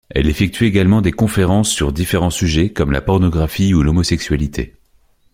[0.09, 4.73] Elle effectue également des conférences sur différents sujets, comme la pornographie ou l'homosexualité.